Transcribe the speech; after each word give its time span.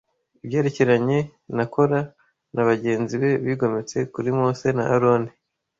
Ibyerekeranye 0.43 1.19
na 1.55 1.65
Kora 1.73 1.99
na 2.53 2.61
bagenzi 2.69 3.13
be 3.21 3.31
bigometse 3.45 3.97
kuri 4.13 4.29
Mose 4.37 4.67
na 4.77 4.83
Aroni, 4.95 5.31